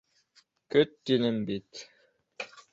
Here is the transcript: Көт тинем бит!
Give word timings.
Көт 0.77 0.97
тинем 1.11 1.39
бит! 1.53 1.85